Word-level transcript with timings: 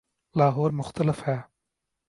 لاہور 0.35 0.71
مختلف 0.71 1.27
ہے۔ 1.27 1.37